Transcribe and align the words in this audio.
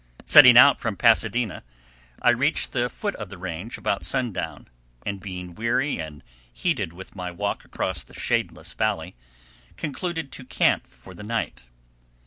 Setting 0.25 0.57
out 0.57 0.81
from 0.81 0.95
Pasadena, 0.95 1.61
I 2.23 2.31
reached 2.31 2.71
the 2.71 2.89
foot 2.89 3.15
of 3.17 3.29
the 3.29 3.37
range 3.37 3.77
about 3.77 4.03
sundown; 4.03 4.67
and 5.05 5.19
being 5.19 5.53
weary 5.53 5.99
and 5.99 6.23
heated 6.51 6.91
with 6.91 7.15
my 7.15 7.29
walk 7.29 7.65
across 7.65 8.03
the 8.03 8.15
shadeless 8.15 8.73
valley, 8.73 9.15
concluded 9.77 10.31
to 10.31 10.43
camp 10.43 10.87
for 10.87 11.13
the 11.13 11.21
night. 11.21 11.65